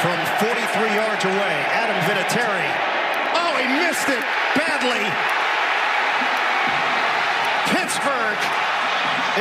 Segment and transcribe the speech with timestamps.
[0.00, 1.56] from 43 yards away.
[1.76, 2.72] Adam Vinatieri.
[3.36, 4.24] Oh, he missed it
[4.56, 5.04] badly.
[7.68, 8.40] Pittsburgh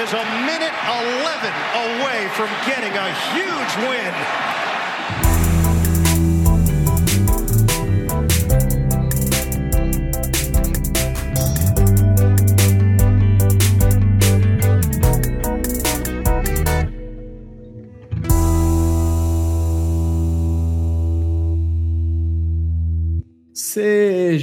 [0.04, 0.76] is a minute
[1.24, 1.48] 11
[1.88, 4.59] away from getting a huge win.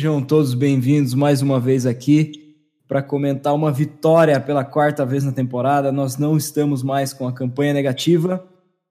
[0.07, 2.55] Sejam todos bem-vindos mais uma vez aqui
[2.87, 5.91] para comentar uma vitória pela quarta vez na temporada.
[5.91, 8.49] Nós não estamos mais com a campanha negativa.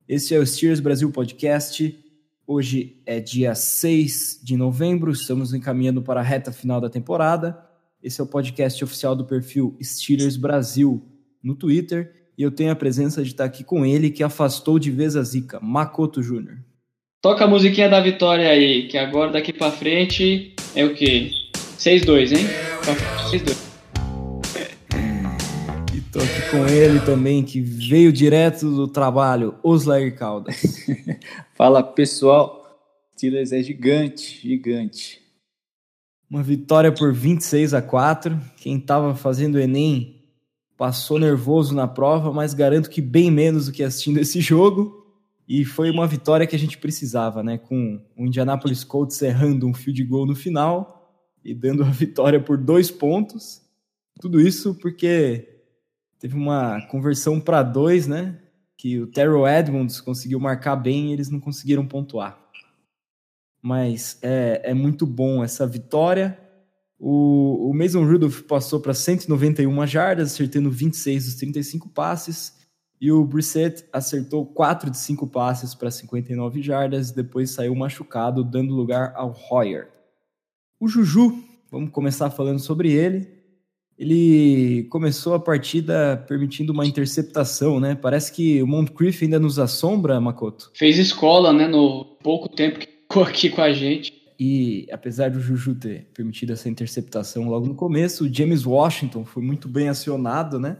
[0.09, 1.97] Este é o Steelers Brasil Podcast.
[2.45, 7.57] Hoje é dia 6 de novembro, estamos encaminhando para a reta final da temporada.
[8.03, 11.01] Esse é o podcast oficial do perfil Steelers Brasil
[11.41, 12.27] no Twitter.
[12.37, 15.23] E eu tenho a presença de estar aqui com ele, que afastou de vez a
[15.23, 16.57] zica, Makoto Júnior.
[17.21, 21.31] Toca a musiquinha da vitória aí, que agora daqui pra frente é o quê?
[21.79, 22.45] 6-2, hein?
[23.31, 23.57] 6-2.
[25.95, 30.85] E tô aqui com ele também, que veio direto do trabalho, Oslair Caldas.
[31.55, 32.77] Fala pessoal,
[33.15, 35.21] Steelers é gigante, gigante.
[36.29, 38.37] Uma vitória por 26 a 4.
[38.57, 40.15] Quem tava fazendo o Enem
[40.76, 45.04] passou nervoso na prova, mas garanto que bem menos do que assistindo esse jogo.
[45.48, 47.57] E foi uma vitória que a gente precisava, né?
[47.57, 50.96] Com o Indianapolis Colts errando um field goal no final
[51.43, 53.62] e dando a vitória por dois pontos.
[54.20, 55.62] Tudo isso porque
[56.20, 58.40] teve uma conversão para dois, né?
[58.76, 62.40] Que o Terrell Edmonds conseguiu marcar bem e eles não conseguiram pontuar.
[63.62, 66.40] Mas é, é muito bom essa vitória.
[66.97, 72.54] O, o Mason Rudolph passou para 191 jardas, acertando 26 dos 35 passes.
[73.00, 78.74] E o Brissett acertou 4 de 5 passes para 59 jardas, depois saiu machucado, dando
[78.74, 79.90] lugar ao Hoyer.
[80.79, 83.28] O Juju, vamos começar falando sobre ele.
[83.97, 87.96] Ele começou a partida permitindo uma interceptação, né?
[87.96, 90.69] Parece que o Moncrief ainda nos assombra, Makoto.
[90.74, 91.66] Fez escola, né?
[91.68, 94.14] No pouco tempo que ficou aqui com a gente.
[94.38, 99.42] E apesar do Juju ter permitido essa interceptação logo no começo, o James Washington foi
[99.42, 100.78] muito bem acionado, né?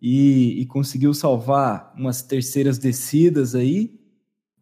[0.00, 3.98] E, e, conseguiu salvar umas terceiras descidas aí.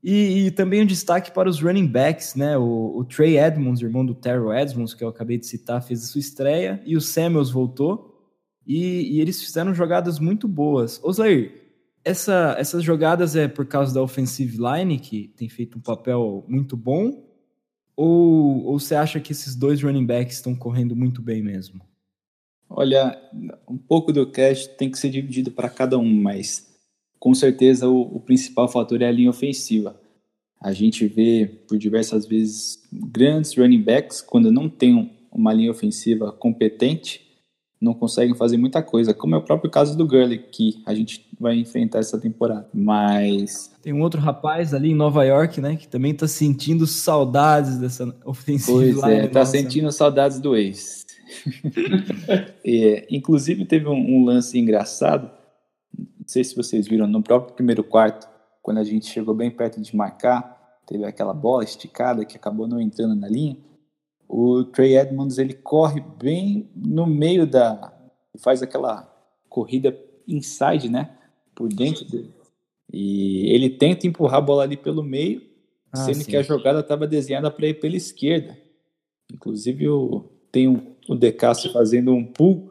[0.02, 2.56] E, e, também um destaque para os running backs, né?
[2.56, 6.06] O, o Trey Edmonds, irmão do Terrell Edmonds, que eu acabei de citar, fez a
[6.06, 8.14] sua estreia, e o Samuels voltou.
[8.66, 11.00] E, e eles fizeram jogadas muito boas.
[11.02, 11.66] Oslair,
[12.04, 16.76] essa, essas jogadas é por causa da offensive line, que tem feito um papel muito
[16.76, 17.24] bom?
[17.96, 21.80] Ou, ou você acha que esses dois running backs estão correndo muito bem mesmo?
[22.68, 23.18] Olha,
[23.68, 26.66] um pouco do cast tem que ser dividido para cada um, mas
[27.18, 30.00] com certeza o, o, principal fator é a linha ofensiva.
[30.60, 36.32] A gente vê por diversas vezes grandes running backs, quando não tem uma linha ofensiva
[36.32, 37.25] competente,
[37.86, 41.26] não conseguem fazer muita coisa, como é o próprio caso do Gurley, que a gente
[41.38, 42.68] vai enfrentar essa temporada.
[42.74, 43.72] Mas.
[43.82, 48.14] Tem um outro rapaz ali em Nova York, né, que também está sentindo saudades dessa
[48.24, 49.00] ofensiva.
[49.00, 51.06] Pois é, está sentindo saudades do ex.
[52.64, 55.30] é, inclusive teve um, um, lance engraçado,
[55.96, 58.28] não sei se vocês viram, no próprio primeiro quarto,
[58.62, 62.80] quando a gente chegou bem perto de marcar, teve aquela bola esticada que acabou não
[62.80, 63.56] entrando na linha.
[64.28, 67.92] O Trey Edmonds ele corre bem no meio da,
[68.38, 69.12] faz aquela
[69.48, 71.16] corrida inside, né,
[71.54, 72.34] por dentro dele.
[72.92, 75.42] E ele tenta empurrar a bola ali pelo meio,
[75.92, 76.30] ah, sendo sim.
[76.30, 78.56] que a jogada estava desenhada para ir pela esquerda.
[79.32, 82.70] Inclusive o, tem um o De Castro fazendo um pull,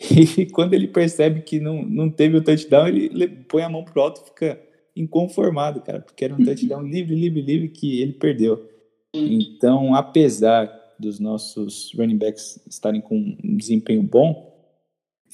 [0.38, 4.00] e quando ele percebe que não, não teve o touchdown, ele põe a mão pro
[4.00, 4.60] alto e fica
[4.96, 8.68] inconformado, cara, porque era um touchdown livre, livre, livre que ele perdeu.
[9.12, 10.66] Então, apesar
[10.98, 14.52] dos nossos running backs estarem com um desempenho bom,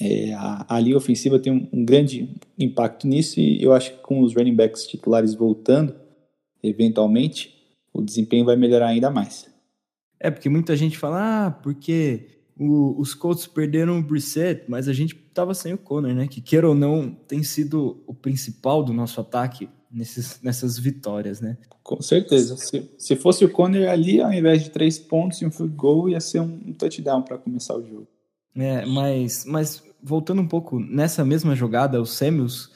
[0.00, 3.99] é, a, a linha ofensiva tem um, um, grande impacto nisso e eu acho que
[3.99, 5.94] com os running backs titulares voltando,
[6.62, 7.54] eventualmente,
[7.93, 9.50] o desempenho vai melhorar ainda mais.
[10.19, 14.93] É, porque muita gente fala, ah, porque o, os Colts perderam o Brissett, mas a
[14.93, 16.26] gente estava sem o Conner, né?
[16.26, 21.58] Que queira ou não, tem sido o principal do nosso ataque nesses, nessas vitórias, né?
[21.82, 22.56] Com certeza.
[22.56, 26.08] Se, se fosse o Conner ali, ao invés de três pontos e um field goal,
[26.08, 28.08] ia ser um, um touchdown para começar o jogo.
[28.54, 32.70] É, mas, mas voltando um pouco nessa mesma jogada, o Samuels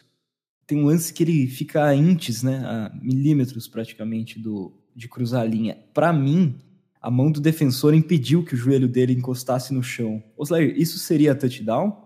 [0.66, 2.58] tem um lance que ele fica a inches, né?
[2.64, 5.78] A milímetros praticamente do, de cruzar a linha.
[5.92, 6.58] Para mim,
[7.00, 10.22] a mão do defensor impediu que o joelho dele encostasse no chão.
[10.36, 12.02] Oslair, isso seria touchdown?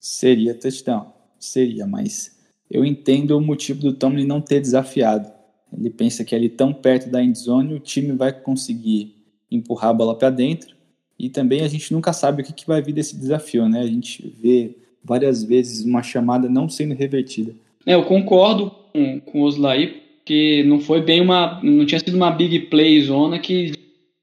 [0.00, 2.35] Seria touchdown, seria, mas
[2.70, 5.30] eu entendo o motivo do Tomlin não ter desafiado.
[5.76, 9.14] Ele pensa que ali tão perto da endzone o time vai conseguir
[9.50, 10.74] empurrar a bola para dentro.
[11.18, 13.80] E também a gente nunca sabe o que, que vai vir desse desafio, né?
[13.80, 17.54] A gente vê várias vezes uma chamada não sendo revertida.
[17.86, 21.60] É, eu concordo com, com o Oslaí, porque não foi bem uma.
[21.62, 23.72] não tinha sido uma big play zona que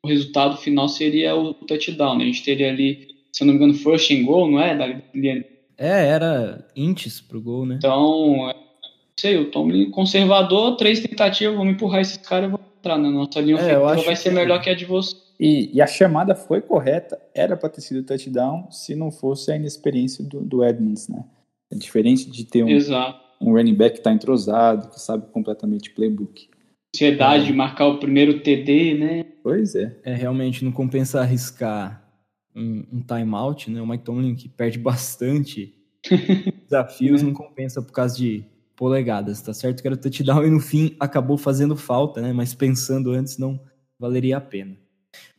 [0.04, 2.18] o resultado final seria o touchdown.
[2.18, 2.26] Né?
[2.26, 5.02] A gente teria ali, se eu não me engano, first and goal, não é?
[5.78, 7.76] É, era inches pro gol, né?
[7.78, 8.54] Então,
[9.20, 13.40] sei, o Tomlin conservador, três tentativas, vamos empurrar esses caras e vou entrar na nossa
[13.40, 14.36] linha é, ofensiva, vai ser que...
[14.36, 15.16] melhor que a de você.
[15.40, 19.56] E, e, a chamada foi correta, era para ter sido touchdown se não fosse a
[19.56, 21.26] inexperiência do, do Edmonds, né?
[21.72, 22.70] É diferente de ter um,
[23.42, 26.48] um running back que está entrosado, que sabe completamente playbook.
[26.96, 27.48] Ansiedade é.
[27.48, 29.26] de marcar o primeiro TD, né?
[29.42, 29.98] Pois é.
[30.04, 32.03] É, realmente não compensa arriscar
[32.56, 33.82] um, um timeout, né?
[33.82, 35.74] O Mike Tomlin que perde bastante
[36.64, 37.26] desafios, é.
[37.26, 38.46] não compensa por causa de
[38.76, 39.82] polegadas, tá certo?
[39.82, 42.34] Que era touchdown e no fim acabou fazendo falta, né?
[42.34, 43.60] Mas pensando antes não
[44.00, 44.76] valeria a pena.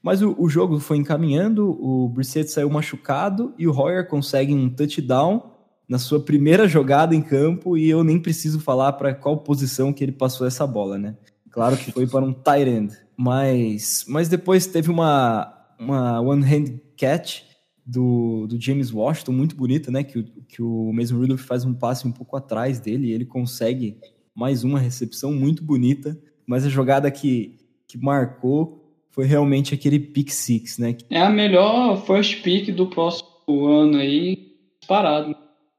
[0.02, 4.68] Mas o, o jogo foi encaminhando, o Brissett saiu machucado e o Royer consegue um
[4.68, 5.50] touchdown
[5.88, 10.02] na sua primeira jogada em campo e eu nem preciso falar para qual posição que
[10.02, 11.16] ele passou essa bola, né?
[11.50, 17.42] Claro que foi para um tight end, mas, mas depois teve uma, uma one-hand catch
[17.86, 20.02] do, do James Washington, muito bonita, né?
[20.02, 23.98] Que, que o Mason Rudolph faz um passe um pouco atrás dele e ele consegue
[24.34, 27.56] mais uma recepção muito bonita, mas a jogada que,
[27.86, 30.96] que marcou foi realmente aquele pick six, né?
[31.08, 34.54] É a melhor first pick do próximo ano aí,
[34.88, 35.36] parado.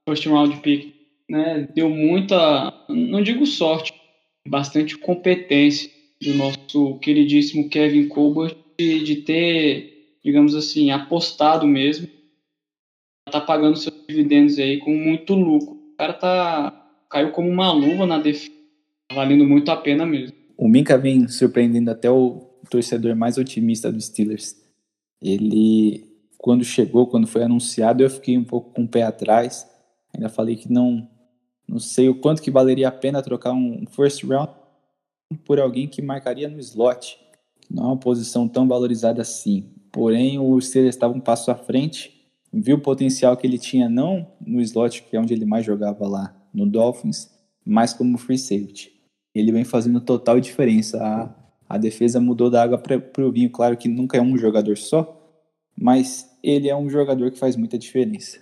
[0.08, 0.94] First round pick,
[1.30, 1.68] né?
[1.76, 3.94] Deu muita, não digo sorte,
[4.48, 5.90] bastante competência
[6.22, 9.95] do nosso queridíssimo Kevin Colbert de, de ter,
[10.26, 12.08] digamos assim, apostado mesmo.
[13.32, 15.76] Tá pagando seus dividendos aí com muito lucro.
[15.94, 18.52] O cara tá caiu como uma luva na defesa,
[19.14, 20.36] valendo muito a pena mesmo.
[20.58, 24.56] O Minka vem surpreendendo até o torcedor mais otimista dos Steelers.
[25.22, 26.04] Ele,
[26.40, 29.68] quando chegou, quando foi anunciado, eu fiquei um pouco com o pé atrás.
[30.14, 31.08] Ainda falei que não,
[31.68, 34.52] não sei o quanto que valeria a pena trocar um first round
[35.46, 37.18] por alguém que marcaria no slot,
[37.70, 39.70] não é uma posição tão valorizada assim.
[39.96, 44.28] Porém, o Steelers estava um passo à frente, viu o potencial que ele tinha não
[44.46, 47.32] no slot, que é onde ele mais jogava lá no Dolphins,
[47.66, 48.92] mas como free safety.
[49.34, 51.02] Ele vem fazendo total diferença.
[51.02, 53.50] A, a defesa mudou da água para o vinho.
[53.50, 55.42] Claro que nunca é um jogador só,
[55.80, 58.38] mas ele é um jogador que faz muita diferença.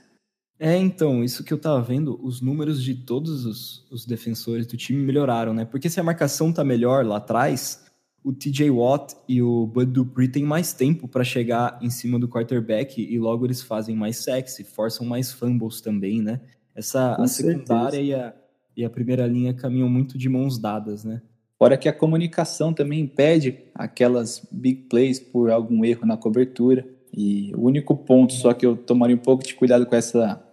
[0.59, 4.75] É, então, isso que eu tava vendo, os números de todos os, os defensores do
[4.75, 5.65] time melhoraram, né?
[5.65, 7.85] Porque se a marcação tá melhor lá atrás,
[8.23, 12.27] o TJ Watt e o Bud Dupree têm mais tempo para chegar em cima do
[12.27, 16.39] quarterback e logo eles fazem mais sexy, forçam mais fumbles também, né?
[16.73, 18.33] Essa a secundária e a,
[18.77, 21.21] e a primeira linha caminham muito de mãos dadas, né?
[21.59, 26.85] Fora que a comunicação também impede aquelas big plays por algum erro na cobertura.
[27.15, 30.43] E o único ponto só que eu tomaria um pouco de cuidado com essa,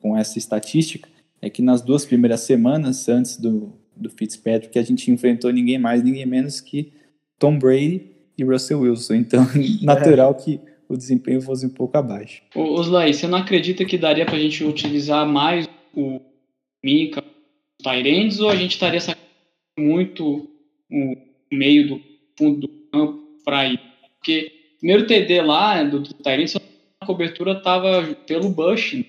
[0.00, 1.08] com essa estatística
[1.40, 6.02] é que nas duas primeiras semanas antes do, do Fitzpatrick a gente enfrentou ninguém mais,
[6.02, 6.92] ninguém menos que
[7.40, 8.06] Tom Brady
[8.38, 9.14] e Russell Wilson.
[9.14, 9.44] Então,
[9.82, 12.42] natural que o desempenho fosse um pouco abaixo.
[12.54, 16.20] Ô, Oslai, você não acredita que daria para a gente utilizar mais o
[16.84, 19.00] Mika, os Tyrands, ou a gente estaria
[19.78, 20.48] muito
[20.92, 21.16] o
[21.52, 22.02] meio do
[22.38, 23.80] fundo do campo para ir.
[24.18, 26.60] Porque o primeiro TD lá do, do Tyrese,
[27.00, 29.02] a cobertura estava pelo Bush.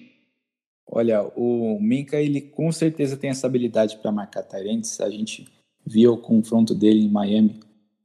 [0.88, 5.02] Olha, o Minka, ele com certeza tem essa habilidade para marcar Tyrants.
[5.02, 5.48] A gente
[5.86, 7.60] viu o confronto dele em Miami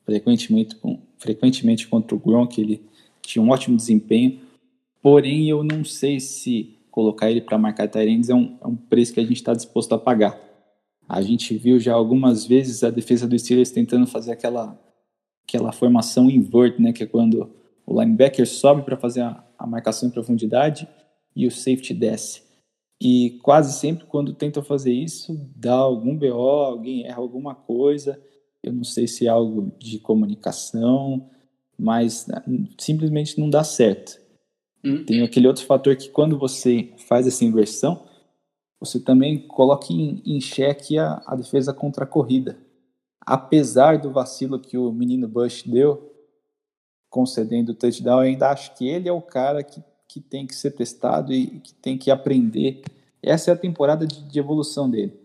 [0.06, 0.76] frequentemente,
[1.18, 2.82] frequentemente contra o Gronk, ele
[3.20, 4.40] tinha um ótimo desempenho.
[5.02, 9.12] Porém, eu não sei se colocar ele para marcar Tyrants é um, é um preço
[9.12, 10.40] que a gente está disposto a pagar.
[11.06, 14.80] A gente viu já algumas vezes a defesa dos Steelers tentando fazer aquela,
[15.46, 17.50] aquela formação invert, né, que é quando
[17.84, 20.88] o linebacker sobe para fazer a, a, marcação em profundidade
[21.34, 22.42] e o safety desce.
[23.00, 28.18] E quase sempre quando tentam fazer isso, dá algum BO, alguém erra alguma coisa.
[28.66, 31.30] Eu não sei se é algo de comunicação,
[31.78, 32.42] mas né,
[32.78, 34.20] simplesmente não dá certo.
[34.84, 35.04] Hum.
[35.04, 38.04] Tem aquele outro fator que quando você faz essa inversão,
[38.78, 42.58] você também coloca em, em xeque a, a defesa contra a corrida.
[43.20, 46.12] Apesar do vacilo que o menino Bush deu,
[47.08, 50.54] concedendo o touchdown, eu ainda acho que ele é o cara que, que tem que
[50.54, 52.82] ser testado e que tem que aprender.
[53.22, 55.18] Essa é a temporada de, de evolução dele.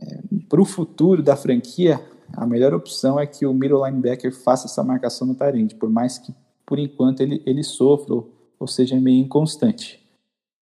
[0.00, 2.00] É, Para o futuro da franquia,
[2.32, 6.18] a melhor opção é que o middle linebacker faça essa marcação no Tyrande, por mais
[6.18, 6.34] que
[6.64, 10.00] por enquanto ele, ele sofra ou seja meio inconstante.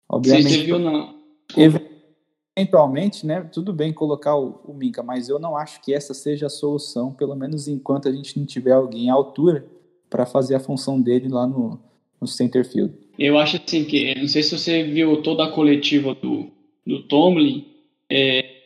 [0.08, 1.18] Obviamente, Você viu, não?
[2.56, 6.48] eventualmente, né, tudo bem colocar o, o Minka, mas eu não acho que essa seja
[6.48, 9.66] a solução, pelo menos enquanto a gente não tiver alguém à altura
[10.10, 11.80] para fazer a função dele lá no,
[12.20, 12.94] no center field.
[13.18, 16.48] Eu acho assim que, não sei se você viu toda a coletiva do,
[16.86, 17.66] do Tomlin,
[18.10, 18.57] é,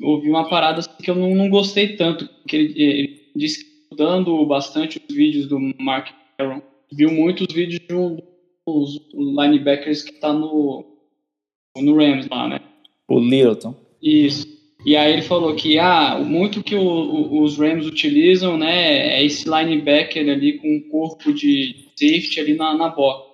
[0.00, 3.68] ouvi uma parada assim que eu não, não gostei tanto, porque ele, ele disse que
[3.82, 6.62] estudando bastante os vídeos do Mark Aaron,
[6.92, 8.18] viu muitos vídeos de um
[8.66, 10.84] dos linebackers que está no,
[11.76, 12.60] no Rams lá, né?
[13.08, 13.74] O Littleton.
[14.02, 14.46] Isso.
[14.84, 19.24] E aí ele falou que ah, muito que o, o, os Rams utilizam, né, é
[19.24, 23.24] esse linebacker ali com um corpo de safety ali na, na bola.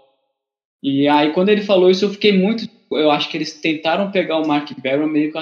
[0.83, 4.39] E aí quando ele falou isso eu fiquei muito, eu acho que eles tentaram pegar
[4.39, 5.39] o Mark Barron meio com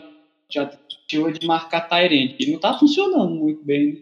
[0.58, 2.36] a tentativa de marcar Tyrant.
[2.38, 3.92] E não tá funcionando muito bem.
[3.92, 4.00] Né?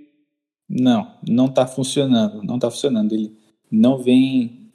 [0.69, 3.12] Não, não tá funcionando, não tá funcionando.
[3.12, 3.37] Ele
[3.71, 4.73] não vem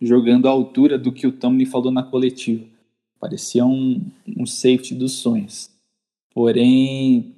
[0.00, 2.64] jogando à altura do que o Tomlin falou na coletiva.
[3.18, 4.04] Parecia um,
[4.36, 5.70] um safety dos sonhos.
[6.34, 7.34] Porém,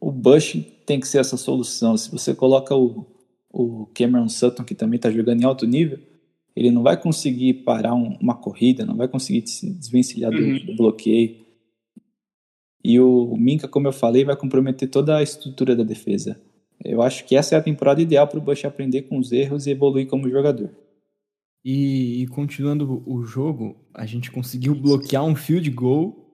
[0.00, 1.96] o Bush tem que ser essa solução.
[1.96, 3.06] Se você coloca o,
[3.50, 5.98] o Cameron Sutton, que também está jogando em alto nível,
[6.54, 10.66] ele não vai conseguir parar um, uma corrida, não vai conseguir se desvencilhar do, uhum.
[10.66, 11.43] do, bloqueio.
[12.84, 16.38] E o Minka, como eu falei, vai comprometer toda a estrutura da defesa.
[16.84, 19.66] Eu acho que essa é a temporada ideal para o Bush aprender com os erros
[19.66, 20.70] e evoluir como jogador.
[21.64, 26.24] E, e, continuando o jogo, a gente conseguiu bloquear um field goal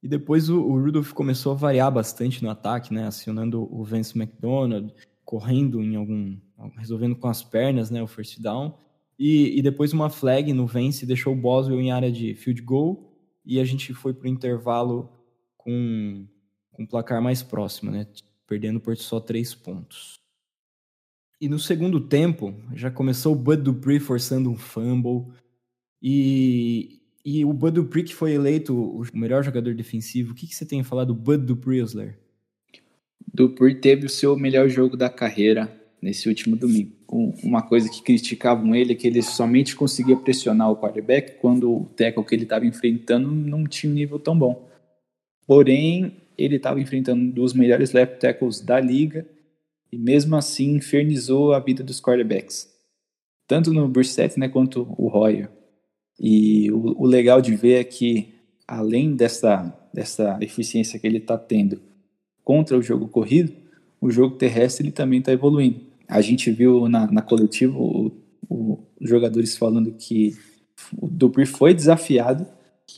[0.00, 3.04] e depois o, o, Rudolph começou a variar bastante no ataque, né?
[3.04, 6.36] Acionando o Vance McDonald, correndo em algum.
[6.76, 8.00] resolvendo com as pernas, né?
[8.00, 8.72] O first down.
[9.18, 13.12] E, e depois uma flag no Vance deixou o Boswell em área de field goal
[13.44, 15.10] e a gente foi para o intervalo
[15.68, 16.26] com,
[16.78, 18.06] um placar mais próximo, né?
[18.46, 20.14] Perdendo por só três pontos.
[21.38, 25.26] E no segundo tempo, já começou o Bud Dupree forçando um fumble.
[26.02, 30.32] E, e o Bud Dupree que foi eleito o melhor jogador defensivo.
[30.32, 32.18] O que, que você tem a falar do Bud Dupree, Osler?
[33.32, 35.70] Dupree teve o seu melhor jogo da carreira
[36.00, 36.92] nesse último domingo.
[37.42, 41.84] Uma coisa que criticavam ele é que ele somente conseguia pressionar o quarterback quando o
[41.84, 44.67] tackle que ele estava enfrentando não tinha um nível tão bom.
[45.48, 49.26] Porém, ele estava enfrentando um dos melhores left tackles da liga
[49.90, 52.68] e mesmo assim infernizou a vida dos quarterbacks.
[53.46, 55.48] Tanto no Brissett né, quanto o Royer.
[56.20, 58.34] E o, o legal de ver é que,
[58.66, 61.80] além dessa, dessa eficiência que ele está tendo
[62.44, 63.54] contra o jogo corrido,
[63.98, 65.80] o jogo terrestre ele também está evoluindo.
[66.06, 67.74] A gente viu na, na coletiva
[68.50, 70.36] os jogadores falando que
[71.00, 72.46] o Dupree foi desafiado,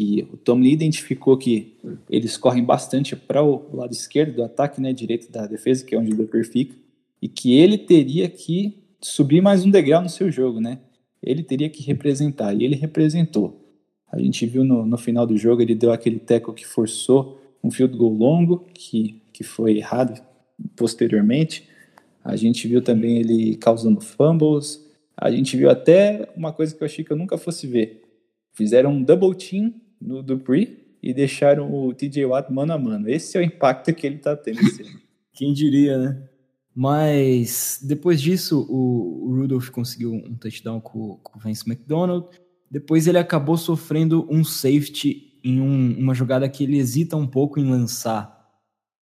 [0.00, 1.76] que o Tom Lee identificou que
[2.08, 5.98] eles correm bastante para o lado esquerdo do ataque, né, direito da defesa, que é
[5.98, 6.74] onde o Dupree fica,
[7.20, 10.78] e que ele teria que subir mais um degrau no seu jogo, né?
[11.22, 13.60] Ele teria que representar, e ele representou.
[14.10, 17.70] A gente viu no, no final do jogo, ele deu aquele teco que forçou um
[17.70, 20.18] field goal longo, que, que foi errado
[20.76, 21.68] posteriormente.
[22.24, 24.82] A gente viu também ele causando fumbles.
[25.14, 28.02] A gente viu até uma coisa que eu achei que eu nunca fosse ver.
[28.54, 33.08] Fizeram um double team no Dupree e deixaram o TJ Watt mano a mano.
[33.08, 34.58] Esse é o impacto que ele tá tendo.
[35.32, 36.28] Quem diria, né?
[36.74, 42.26] Mas depois disso, o, o Rudolph conseguiu um touchdown com, com o Vance McDonald.
[42.70, 47.58] Depois ele acabou sofrendo um safety em um, uma jogada que ele hesita um pouco
[47.58, 48.40] em lançar.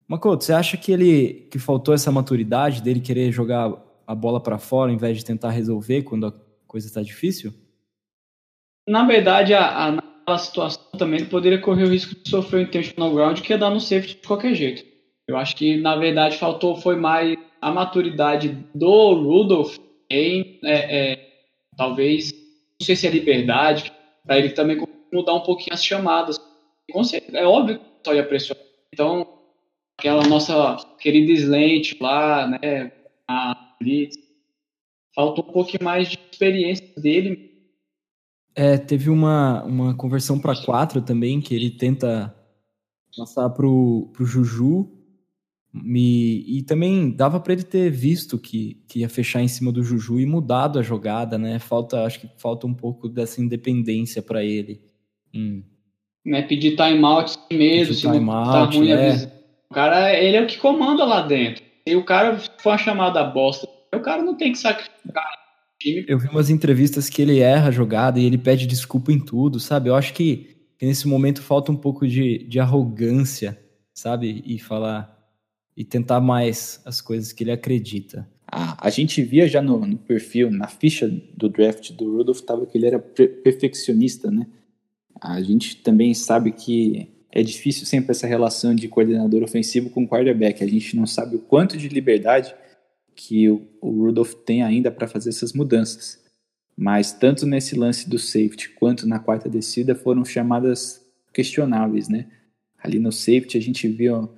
[0.09, 3.73] Makoto, você acha que ele que faltou essa maturidade dele querer jogar
[4.07, 6.35] a bola para fora ao invés de tentar resolver quando a
[6.67, 7.53] coisa está difícil?
[8.89, 10.00] Na verdade, a, a,
[10.39, 13.71] situação também ele poderia correr o risco de sofrer um intentional ground que ia dar
[13.71, 14.85] no safety de qualquer jeito.
[15.27, 19.77] Eu acho que na verdade faltou foi mais a maturidade do Rudolph
[20.11, 21.31] em é, é,
[21.77, 23.93] talvez não sei se é liberdade
[24.25, 24.83] para ele também
[25.13, 26.39] mudar um pouquinho as chamadas.
[27.33, 28.65] É óbvio que só ia pressionar.
[28.93, 29.27] Então
[29.99, 32.91] aquela nossa querida Slant lá, né,
[33.29, 34.17] a Blitz,
[35.15, 37.50] faltou um pouquinho mais de experiência dele.
[38.55, 42.35] É, teve uma, uma conversão para quatro também, que ele tenta
[43.17, 44.89] passar pro, pro Juju,
[45.73, 49.85] e, e também dava para ele ter visto que, que ia fechar em cima do
[49.85, 51.59] Juju e mudado a jogada, né?
[51.61, 54.81] Falta, acho que falta um pouco dessa independência para ele.
[55.33, 55.63] Hum.
[56.27, 59.33] Né, pedir timeout mesmo, se time tá ruim é.
[59.71, 61.65] O cara, ele é o que comanda lá dentro.
[61.87, 63.67] E o cara foi uma chamada bosta.
[63.95, 65.40] O cara não tem que sacrificar
[65.81, 66.05] time.
[66.07, 69.59] Eu vi umas entrevistas que ele erra a jogada e ele pede desculpa em tudo,
[69.59, 69.89] sabe?
[69.89, 73.59] Eu acho que, que nesse momento falta um pouco de, de arrogância,
[73.93, 74.43] sabe?
[74.47, 75.19] E falar
[75.77, 78.29] e tentar mais as coisas que ele acredita.
[78.47, 82.67] Ah, a gente via já no, no perfil, na ficha do draft do Rudolph, tava
[82.67, 84.47] que ele era perfeccionista, né?
[85.21, 90.63] A gente também sabe que é difícil sempre essa relação de coordenador ofensivo com quarterback.
[90.63, 92.55] A gente não sabe o quanto de liberdade
[93.15, 96.21] que o, o Rudolph tem ainda para fazer essas mudanças.
[96.77, 102.27] Mas tanto nesse lance do safety quanto na quarta descida foram chamadas questionáveis, né?
[102.79, 104.31] Ali no safety a gente viu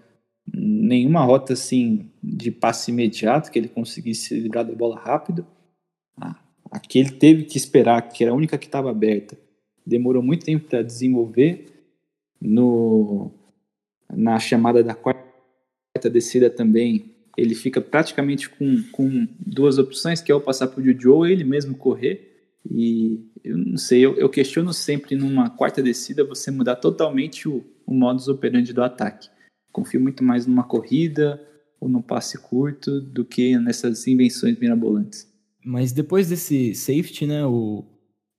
[0.52, 5.47] nenhuma rota assim de passe imediato que ele conseguisse se livrar da bola rápido.
[6.21, 6.37] Ah,
[6.71, 9.38] aqui ele teve que esperar, que era a única que estava aberta.
[9.87, 11.67] Demorou muito tempo para desenvolver.
[12.41, 13.31] No,
[14.12, 20.35] na chamada da quarta descida também, ele fica praticamente com, com duas opções, que é
[20.35, 22.31] o passar para o Joe ou ele mesmo correr.
[22.71, 27.65] E eu não sei, eu, eu, questiono sempre numa quarta descida você mudar totalmente o,
[27.87, 29.29] o modus operandi do ataque.
[29.73, 31.43] Confio muito mais numa corrida
[31.81, 35.27] ou num passe curto do que nessas invenções mirabolantes.
[35.65, 37.85] Mas depois desse safety, né, o,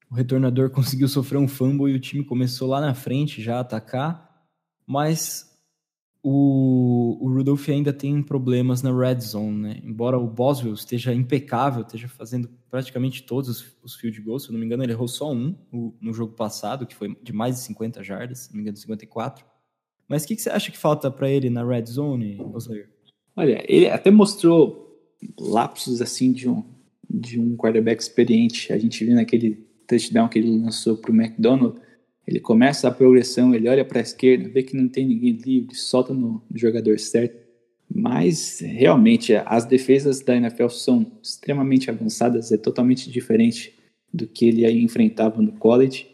[0.10, 3.62] o retornador conseguiu sofrer um fumble e o time começou lá na frente já a
[3.62, 4.46] atacar,
[4.88, 5.53] mas
[6.26, 9.82] o, o Rudolph ainda tem problemas na red zone, né?
[9.84, 14.54] Embora o Boswell esteja impecável, esteja fazendo praticamente todos os, os field goals, se eu
[14.54, 17.56] não me engano, ele errou só um no, no, jogo passado, que foi de mais
[17.56, 19.46] de 50 jardas, se não me engano, 54.
[20.08, 22.90] Mas o que, que, você acha que falta para ele na red zone, Osair?
[23.36, 24.98] Olha, ele até mostrou
[25.38, 26.64] lapsos assim de um,
[27.10, 28.72] de um quarterback experiente.
[28.72, 31.78] A gente viu naquele touchdown que ele lançou para o McDonald,
[32.26, 35.76] ele começa a progressão, ele olha para a esquerda, vê que não tem ninguém livre,
[35.76, 37.44] solta no, jogador certo.
[37.94, 43.78] Mas realmente as defesas da NFL são extremamente avançadas, é totalmente diferente
[44.12, 46.08] do que ele aí enfrentava no college.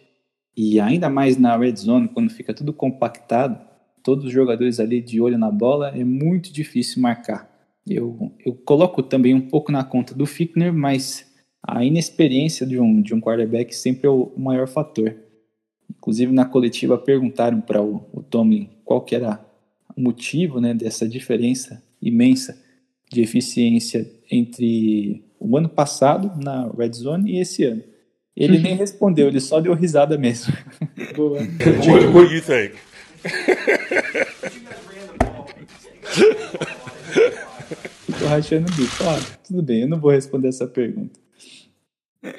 [0.57, 3.63] E ainda mais na red zone, quando fica tudo compactado,
[4.03, 7.49] todos os jogadores ali de olho na bola, é muito difícil marcar.
[7.87, 11.25] Eu, eu coloco também um pouco na conta do Fickner, mas
[11.65, 15.15] a inexperiência de um, de um quarterback sempre é o maior fator.
[15.97, 19.43] Inclusive na coletiva perguntaram para o, o Tomlin qual que era
[19.95, 22.57] o motivo né, dessa diferença imensa
[23.11, 27.83] de eficiência entre o ano passado na Red Zone e esse ano.
[28.35, 30.53] Ele nem respondeu, ele só deu risada mesmo.
[31.15, 31.39] Boa.
[31.39, 32.75] What, what do you think?
[38.17, 39.03] Tô rachando o bico.
[39.03, 41.19] Ah, tudo bem, eu não vou responder essa pergunta.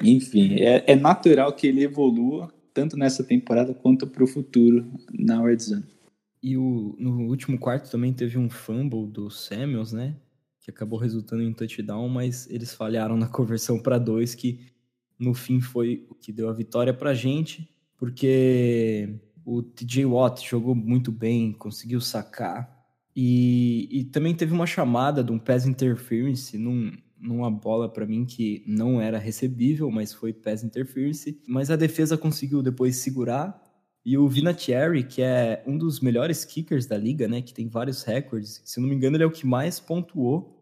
[0.01, 5.41] Enfim, é, é natural que ele evolua tanto nessa temporada quanto para o futuro na
[5.41, 5.85] Red Zone.
[6.41, 10.15] E o, no último quarto também teve um fumble do Samuels, né?
[10.59, 14.71] Que acabou resultando em um touchdown, mas eles falharam na conversão para dois, que
[15.19, 20.73] no fim foi o que deu a vitória para gente, porque o TJ Watt jogou
[20.73, 22.79] muito bem, conseguiu sacar.
[23.15, 28.25] E, e também teve uma chamada de um pass interference num, numa bola para mim
[28.25, 31.39] que não era recebível, mas foi pass interference.
[31.47, 33.61] Mas a defesa conseguiu depois segurar.
[34.03, 38.03] E o Vinatieri, que é um dos melhores kickers da liga, né, que tem vários
[38.03, 40.61] recordes, se não me engano, ele é o que mais pontuou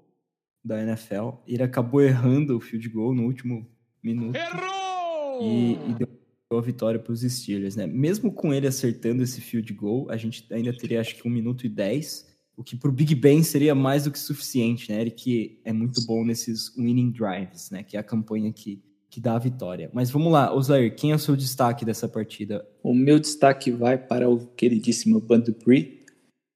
[0.63, 1.32] da NFL.
[1.48, 3.65] Ele acabou errando o field goal no último
[4.04, 4.36] minuto.
[4.36, 5.41] Errou!
[5.41, 6.10] E, e deu
[6.52, 7.88] a vitória para os Steelers, né?
[7.88, 11.65] Mesmo com ele acertando esse field goal, a gente ainda teria acho que um minuto
[11.65, 12.29] e dez
[12.60, 15.00] o que para o Big Ben seria mais do que suficiente, né?
[15.00, 17.84] Ele que é muito bom nesses winning drives, né?
[17.84, 19.89] Que é a campanha que, que dá a vitória.
[19.93, 22.67] Mas vamos lá, Osair, quem é o seu destaque dessa partida?
[22.84, 26.02] O meu destaque vai para o queridíssimo Dupree,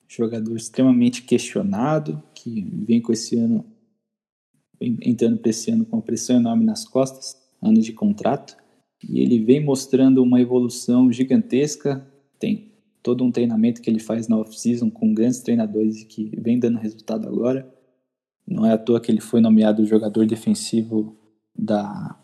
[0.05, 3.65] jogador extremamente questionado, que vem com esse ano,
[4.81, 8.57] entrando para esse ano com uma pressão enorme nas costas, ano de contrato,
[9.01, 12.05] e ele vem mostrando uma evolução gigantesca,
[12.37, 12.72] tem
[13.03, 16.79] todo um treinamento que ele faz na off-season com grandes treinadores e que vem dando
[16.79, 17.69] resultado agora.
[18.47, 21.15] Não é à toa que ele foi nomeado jogador defensivo
[21.53, 22.17] da,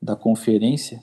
[0.00, 1.02] da conferência.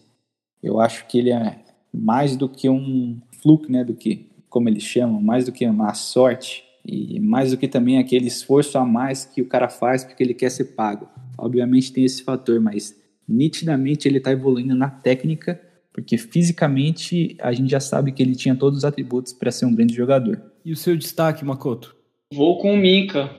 [0.63, 1.59] Eu acho que ele é
[1.93, 5.93] mais do que um fluke, né, do que, como eles chamam, mais do que uma
[5.93, 10.23] sorte e mais do que também aquele esforço a mais que o cara faz porque
[10.23, 11.09] ele quer ser pago.
[11.37, 12.95] Obviamente tem esse fator, mas
[13.27, 15.59] nitidamente ele está evoluindo na técnica
[15.99, 19.75] porque fisicamente a gente já sabe que ele tinha todos os atributos para ser um
[19.75, 20.41] grande jogador.
[20.63, 21.95] E o seu destaque, Makoto?
[22.33, 23.29] Vou com o Minka.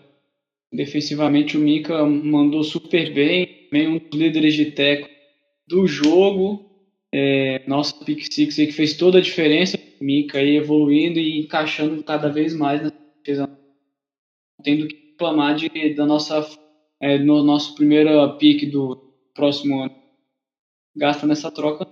[0.72, 5.08] Defensivamente, o Minka mandou super bem, também um dos líderes de teco
[5.66, 6.66] do jogo.
[7.12, 9.78] É, nossa pick six aí que fez toda a diferença.
[10.00, 13.50] O Minka aí evoluindo e encaixando cada vez mais na defesa.
[14.62, 16.46] Tendo que reclamar de, da nossa,
[17.00, 18.96] é, no nosso primeiro pick do
[19.34, 19.94] próximo ano.
[20.94, 21.89] Gasta nessa troca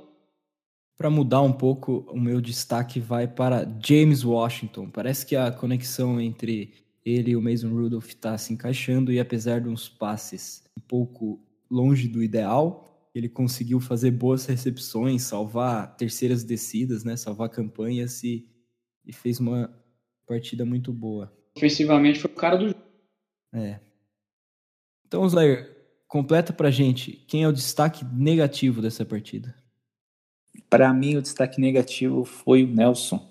[0.98, 4.90] para mudar um pouco, o meu destaque vai para James Washington.
[4.90, 9.60] Parece que a conexão entre ele e o Mason Rudolph está se encaixando e apesar
[9.60, 12.84] de uns passes um pouco longe do ideal,
[13.14, 18.48] ele conseguiu fazer boas recepções, salvar terceiras descidas, né, salvar campanhas e,
[19.06, 19.72] e fez uma
[20.26, 21.32] partida muito boa.
[21.56, 22.80] Ofensivamente foi o cara do jogo.
[23.54, 23.80] É.
[25.06, 25.76] Então, Slayer,
[26.08, 29.54] completa pra gente quem é o destaque negativo dessa partida.
[30.68, 33.26] Para mim, o destaque negativo foi o Nelson,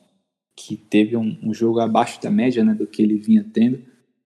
[0.56, 3.80] que teve um, um jogo abaixo da média né, do que ele vinha tendo.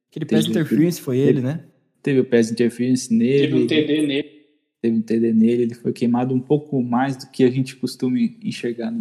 [0.09, 1.63] Aquele pass interference foi ele, né?
[2.01, 3.47] Teve o pass interference nele.
[3.47, 4.41] Teve um TD nele.
[4.81, 8.17] Teve um TD nele, ele foi queimado um pouco mais do que a gente costuma
[8.43, 8.99] enxergar no,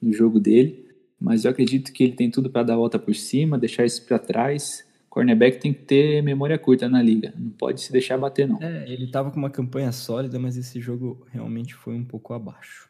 [0.00, 0.86] no jogo dele.
[1.20, 4.06] Mas eu acredito que ele tem tudo para dar a volta por cima, deixar isso
[4.06, 4.86] para trás.
[5.10, 8.62] Cornerback tem que ter memória curta na liga, não pode se deixar bater não.
[8.62, 12.88] É, ele tava com uma campanha sólida, mas esse jogo realmente foi um pouco abaixo.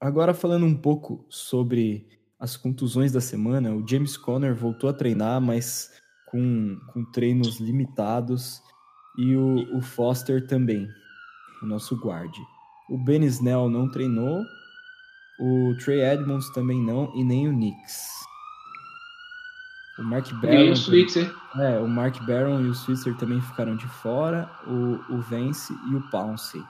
[0.00, 2.06] Agora falando um pouco sobre
[2.38, 5.90] as contusões da semana, o James Conner voltou a treinar, mas
[6.26, 8.60] com, com treinos limitados,
[9.16, 10.88] e o, o Foster também,
[11.62, 12.40] o nosso guarde.
[12.90, 14.44] O Ben Snell não treinou,
[15.40, 18.24] o Trey Edmonds também não, e nem o Knicks.
[19.98, 20.64] O Mark Barron.
[20.64, 21.32] E o Switzer.
[21.56, 25.94] É, o Mark Barron e o Switzer também ficaram de fora, o, o Vance e
[25.94, 26.62] o Pounce.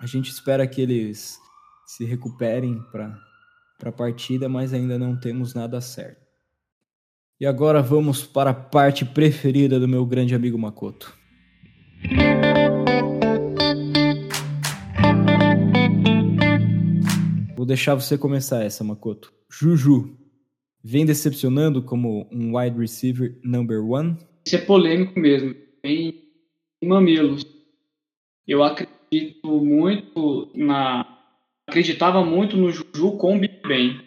[0.00, 1.38] A gente espera que eles
[1.90, 3.18] se recuperem para
[3.82, 6.24] a partida, mas ainda não temos nada certo.
[7.40, 11.12] E agora vamos para a parte preferida do meu grande amigo Makoto.
[17.56, 19.32] Vou deixar você começar essa, Makoto.
[19.50, 20.16] Juju,
[20.84, 24.16] vem decepcionando como um wide receiver number one?
[24.46, 25.56] Isso é polêmico mesmo.
[25.82, 26.22] Tem
[26.84, 27.44] mamilos.
[28.46, 31.19] Eu acredito muito na.
[31.70, 34.00] Acreditava muito no Juju com o Big Ben.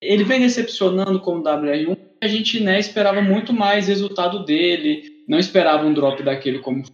[0.00, 1.98] Ele vem decepcionando como WR1.
[2.22, 5.24] A gente né, esperava muito mais resultado dele.
[5.26, 6.84] Não esperava um drop daquele como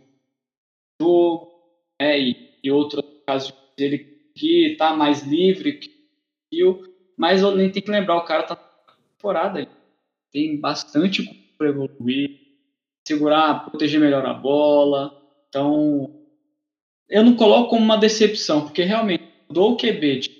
[0.98, 1.52] jogo.
[2.00, 3.98] Né, e, e outros casos dele
[4.34, 5.74] que tá mais livre.
[5.74, 5.90] Que,
[7.14, 9.68] mas eu nem tem que lembrar, o cara tá temporada.
[10.32, 11.22] Tem bastante
[11.58, 12.30] para evoluir,
[13.06, 15.14] segurar, proteger melhor a bola.
[15.50, 16.18] Então,
[17.10, 20.38] eu não coloco como uma decepção, porque realmente mudou o QB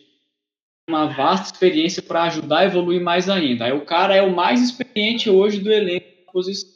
[0.89, 3.67] uma vasta experiência para ajudar a evoluir mais ainda.
[3.67, 6.71] Aí o cara é o mais experiente hoje do elenco, posição.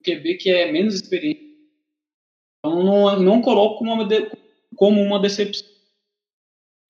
[0.00, 1.44] O QB que é menos experiente.
[2.58, 4.30] Então, não, não coloco como uma, de,
[4.76, 5.66] como uma decepção.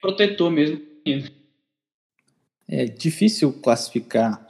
[0.01, 0.81] Protetor mesmo.
[2.69, 4.47] É difícil classificar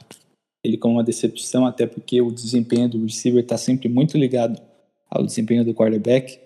[0.63, 4.61] ele como uma decepção, até porque o desempenho do receiver está sempre muito ligado
[5.09, 6.39] ao desempenho do quarterback.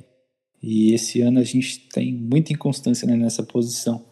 [0.61, 4.05] E esse ano a gente tem muita inconstância né, nessa posição.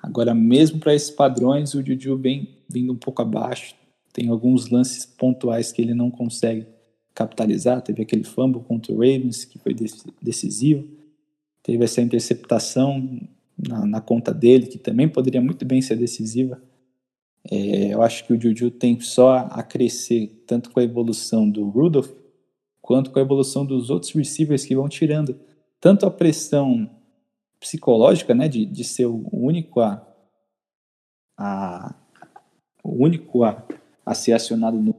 [0.00, 3.74] Agora, mesmo para esses padrões, o Juju vem vindo um pouco abaixo.
[4.12, 6.66] Tem alguns lances pontuais que ele não consegue
[7.12, 7.82] capitalizar.
[7.82, 9.74] Teve aquele fumble contra o Ravens, que foi
[10.22, 10.86] decisivo.
[11.62, 13.20] Teve essa interceptação
[13.58, 16.62] na, na conta dele, que também poderia muito bem ser decisiva.
[17.50, 21.68] É, eu acho que o Juju tem só a crescer, tanto com a evolução do
[21.68, 22.10] Rudolph,
[22.80, 25.36] quanto com a evolução dos outros receivers que vão tirando
[25.80, 26.90] tanto a pressão
[27.58, 30.06] psicológica, né, de, de ser o único a,
[31.38, 31.94] a
[32.82, 33.66] o único a,
[34.04, 34.94] a ser acionado no,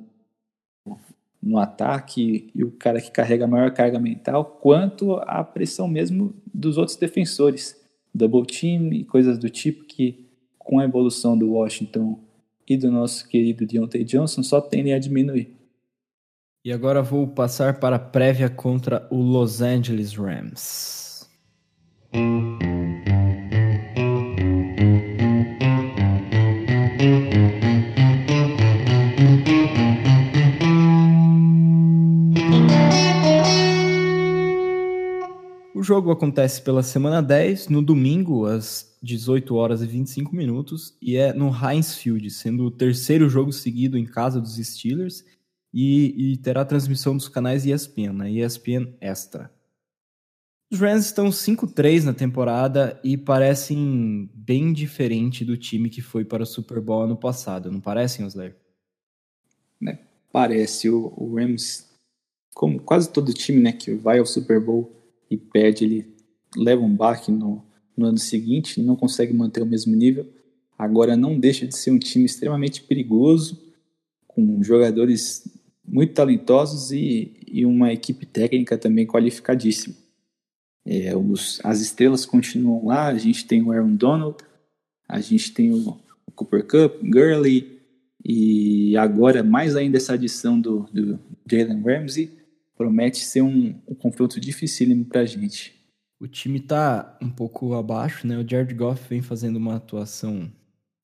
[1.41, 6.33] no ataque e o cara que carrega a maior carga mental, quanto a pressão mesmo
[6.53, 7.79] dos outros defensores,
[8.13, 12.19] double team e coisas do tipo que com a evolução do Washington
[12.67, 15.56] e do nosso querido Deontay Johnson só tendem a diminuir.
[16.67, 21.25] E agora vou passar para a prévia contra o Los Angeles Rams.
[35.73, 41.15] O jogo acontece pela semana 10, no domingo, às 18 horas e 25 minutos e
[41.15, 45.23] é no Heinz Field, sendo o terceiro jogo seguido em casa dos Steelers
[45.79, 48.31] e, e terá transmissão dos canais ESPN, né?
[48.31, 49.51] ESPN Extra.
[50.71, 56.41] Os Rams estão 5-3 na temporada e parecem bem diferente do time que foi para
[56.41, 58.55] o Super Bowl ano passado, não parecem, Osler?
[59.87, 59.99] É,
[60.31, 60.89] parece.
[60.89, 61.85] O, o, Rams,
[62.55, 64.91] como quase todo time né, que vai ao Super Bowl
[65.29, 66.15] e perde, ele
[66.55, 67.63] leva um baque no,
[67.95, 70.27] no ano seguinte, não consegue manter o mesmo nível.
[70.75, 73.61] Agora não deixa de ser um time extremamente perigoso,
[74.27, 75.56] com jogadores
[75.87, 79.95] muito talentosos e, e uma equipe técnica também qualificadíssima.
[80.85, 84.37] É, os, as estrelas continuam lá, a gente tem o Aaron Donald,
[85.07, 87.77] a gente tem o, o Cooper Cup, Gurley,
[88.23, 91.19] e agora mais ainda essa adição do, do
[91.49, 92.37] Jalen Ramsey
[92.75, 95.73] promete ser um, um confronto dificílimo para a gente.
[96.19, 98.37] O time tá um pouco abaixo, né?
[98.37, 100.51] O Jared Goff vem fazendo uma atuação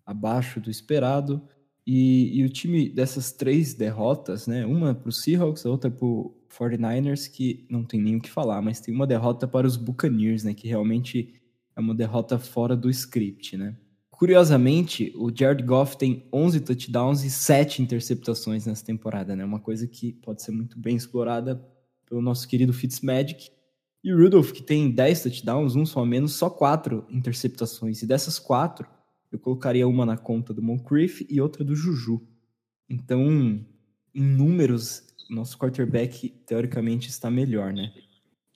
[0.06, 1.42] abaixo do esperado.
[1.86, 4.66] E, e, o time dessas três derrotas, né?
[4.66, 8.30] Uma para o Seahawks, a outra para o 49ers, que não tem nem o que
[8.30, 10.54] falar, mas tem uma derrota para os Buccaneers, né?
[10.54, 11.42] Que realmente
[11.76, 13.76] é uma derrota fora do script, né?
[14.10, 19.44] Curiosamente, o Jared Goff tem 11 touchdowns e 7 interceptações nessa temporada, né?
[19.44, 21.62] Uma coisa que pode ser muito bem explorada
[22.08, 23.50] pelo nosso querido Fitzmagic.
[24.04, 28.02] E o Rudolph, que tem 10 touchdowns, um só menos, só 4 interceptações.
[28.02, 28.88] E dessas 4,
[29.34, 32.22] eu colocaria uma na conta do Moncrief e outra do Juju.
[32.90, 33.22] Então,
[34.14, 37.92] em números, nosso quarterback teoricamente está melhor, né?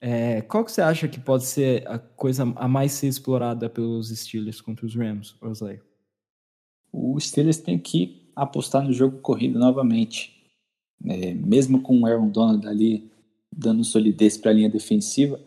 [0.00, 4.10] É, qual que você acha que pode ser a coisa a mais ser explorada pelos
[4.10, 5.80] Steelers contra os Rams, Rosley?
[6.92, 10.36] O Steelers tem que apostar no jogo corrido novamente.
[11.04, 13.10] É, mesmo com o Aaron Donald ali
[13.52, 15.40] dando solidez para a linha defensiva,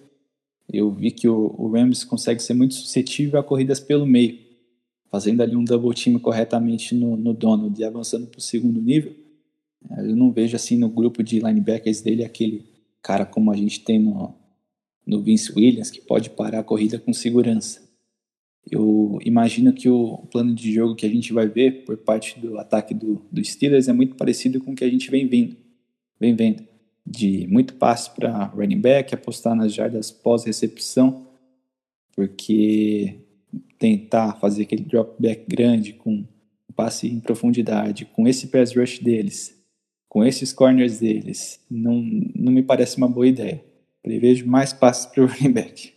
[0.72, 4.40] eu vi que o, o, Rams consegue ser muito suscetível a corridas pelo meio,
[5.12, 9.14] fazendo ali um double team corretamente no, no Donald e avançando para o segundo nível.
[9.98, 12.66] Eu não vejo assim no grupo de linebackers dele aquele
[13.02, 14.34] cara como a gente tem no,
[15.06, 17.82] no Vince Williams, que pode parar a corrida com segurança.
[18.70, 22.58] Eu imagino que o plano de jogo que a gente vai ver por parte do
[22.58, 25.58] ataque do, do Steelers é muito parecido com o que a gente vem vendo,
[26.20, 26.64] vem vendo
[27.06, 31.26] de muito passe para running back, apostar nas jardas pós-recepção,
[32.16, 33.20] porque
[33.82, 36.24] tentar fazer aquele drop back grande com
[36.76, 39.60] passe em profundidade, com esse pass rush deles,
[40.08, 41.96] com esses corners deles, não,
[42.36, 43.64] não me parece uma boa ideia.
[44.04, 45.94] Prevejo mais passes para o running back.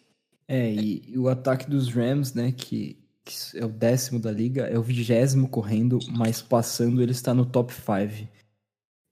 [0.48, 4.62] É, e, e, o ataque dos Rams, né, que, que, é o décimo da liga,
[4.62, 8.28] é o vigésimo correndo, mas passando ele está no top 5.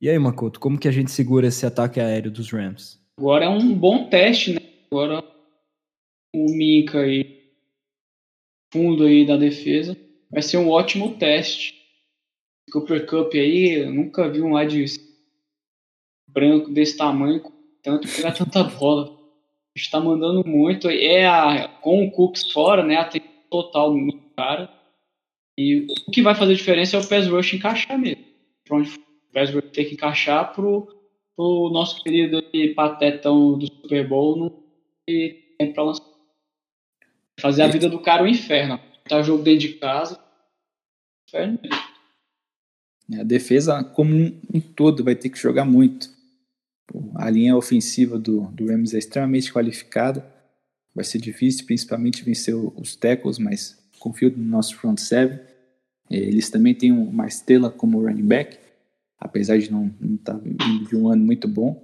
[0.00, 2.98] E aí, Makoto, como que a gente segura esse ataque aéreo dos Rams?
[3.18, 4.60] Agora é um bom teste, né?
[4.90, 5.22] Agora
[6.34, 7.41] o Minka aí,
[8.72, 9.96] fundo aí da defesa,
[10.30, 11.74] vai ser um ótimo teste.
[12.72, 14.86] Cooper Cup aí, eu nunca vi um wide
[16.28, 17.42] branco desse tamanho
[17.82, 19.18] tanto pegar tanta bola.
[19.74, 20.88] Está mandando muito.
[20.88, 22.96] É a, com o Cooks fora, né?
[22.96, 23.10] A
[23.50, 24.72] total no cara.
[25.58, 28.24] E o que vai fazer diferença é o pass rush encaixar mesmo.
[28.64, 30.88] Pra onde o pass rush tem que encaixar pro,
[31.36, 32.42] pro nosso querido
[32.74, 34.62] patetão do Super Bowl não
[35.06, 36.01] ter tempo pra lançar.
[37.42, 38.78] Fazer a vida do cara um inferno.
[39.08, 40.16] Tá o jogo dentro de casa.
[41.26, 43.20] Inferno mesmo.
[43.20, 44.14] A defesa, como
[44.54, 46.08] um todo, vai ter que jogar muito.
[47.16, 50.24] A linha ofensiva do, do Rams é extremamente qualificada.
[50.94, 55.40] Vai ser difícil, principalmente, vencer os tackles, mas confio no nosso front seven.
[56.08, 58.56] É, eles também têm o Marstella como running back,
[59.18, 60.40] apesar de não estar tá
[60.88, 61.82] de um ano muito bom.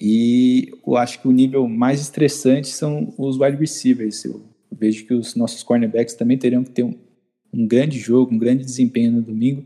[0.00, 4.24] E eu acho que o nível mais estressante são os wide receivers.
[4.24, 6.94] Eu vejo que os nossos cornerbacks também teriam que ter um,
[7.52, 9.64] um grande jogo, um grande desempenho no domingo.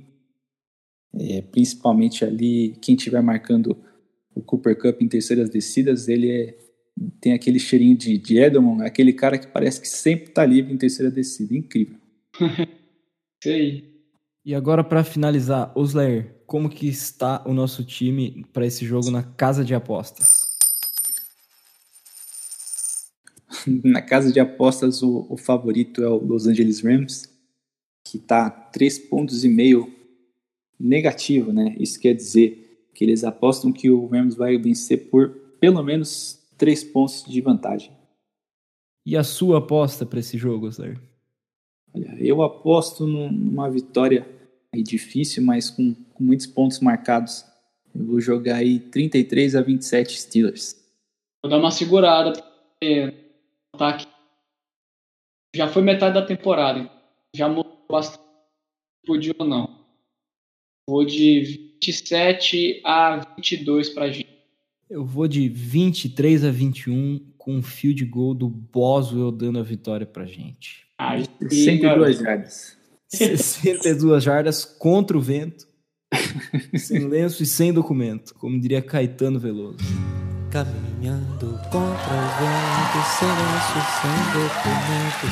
[1.15, 3.77] É, principalmente ali quem estiver marcando
[4.35, 6.59] o Cooper Cup em terceiras descidas, ele é,
[7.21, 10.77] tem aquele cheirinho de, de Edelman, aquele cara que parece que sempre está livre em
[10.77, 11.57] terceira descida.
[11.57, 11.97] Incrível.
[13.43, 13.99] Sei.
[14.45, 19.23] E agora, para finalizar, Osler, como que está o nosso time para esse jogo na
[19.23, 20.48] casa de apostas?
[23.85, 27.29] na casa de apostas, o, o favorito é o Los Angeles Rams,
[28.05, 29.93] que está três pontos e meio
[30.79, 31.75] negativo, né?
[31.79, 36.83] Isso quer dizer que eles apostam que o Rams vai vencer por pelo menos três
[36.85, 37.93] pontos de vantagem.
[39.05, 41.01] E a sua aposta para esse jogo, Slayer?
[41.95, 44.29] Olha, eu aposto numa vitória
[44.73, 47.45] aí difícil, mas com, com muitos pontos marcados.
[47.95, 50.77] Eu vou jogar aí 33 a 27 Steelers.
[51.43, 53.15] Vou dar uma segurada, porque
[53.79, 54.07] ataque
[55.55, 56.91] já foi metade da temporada,
[57.35, 58.23] já mudou bastante,
[59.07, 59.79] podia ou não.
[60.89, 64.29] Vou de 27 a 22 para a gente.
[64.91, 70.07] Eu vou de 23 a 21 com um field goal do Boswell dando a vitória
[70.07, 70.87] para a gente.
[70.99, 72.79] Aí, 62 jardas.
[73.09, 75.67] 62 jardas contra o vento,
[76.77, 79.79] sem lenço e sem documento, como diria Caetano Veloso.
[80.51, 85.27] Caminhando contra o vento, sem lenço, sem documento,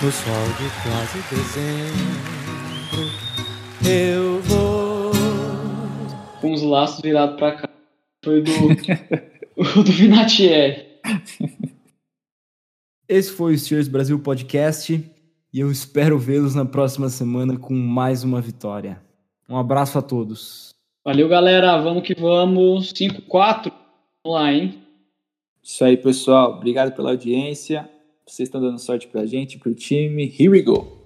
[0.00, 3.10] no sol de quase dezembro,
[3.84, 5.10] eu vou
[6.40, 7.68] com os laços virados para cá.
[8.24, 8.52] Foi do,
[9.82, 10.86] do Vinatieri.
[13.08, 15.04] Esse foi o Steelers Brasil Podcast
[15.52, 19.02] e eu espero vê-los na próxima semana com mais uma vitória.
[19.48, 20.70] Um abraço a todos.
[21.04, 21.82] Valeu, galera.
[21.82, 22.92] Vamos que vamos.
[22.92, 23.79] 5-4.
[24.22, 24.82] Vamos lá, hein?
[25.62, 26.56] Isso aí, pessoal.
[26.56, 27.88] Obrigado pela audiência.
[28.26, 30.24] Vocês estão dando sorte pra gente, pro time.
[30.24, 30.99] Here we go.